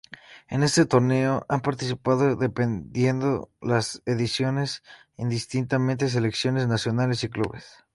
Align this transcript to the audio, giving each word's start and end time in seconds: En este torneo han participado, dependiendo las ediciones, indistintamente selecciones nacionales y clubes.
En 0.47 0.63
este 0.63 0.87
torneo 0.87 1.45
han 1.47 1.61
participado, 1.61 2.35
dependiendo 2.35 3.51
las 3.61 4.01
ediciones, 4.07 4.81
indistintamente 5.15 6.09
selecciones 6.09 6.67
nacionales 6.67 7.23
y 7.23 7.29
clubes. 7.29 7.83